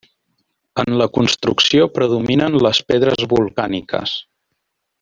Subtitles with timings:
[0.83, 4.17] En la construcció predominen les pedres volcàniques.